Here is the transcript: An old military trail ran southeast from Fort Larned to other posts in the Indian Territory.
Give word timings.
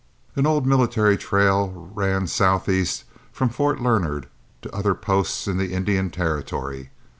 An 0.35 0.47
old 0.47 0.65
military 0.65 1.15
trail 1.15 1.91
ran 1.93 2.25
southeast 2.25 3.03
from 3.31 3.49
Fort 3.49 3.79
Larned 3.79 4.25
to 4.63 4.75
other 4.75 4.95
posts 4.95 5.47
in 5.47 5.57
the 5.57 5.73
Indian 5.73 6.09
Territory. 6.09 6.89